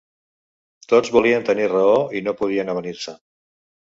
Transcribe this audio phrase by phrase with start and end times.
[0.93, 3.17] Tots volien tenir raó i no podien avenir-se.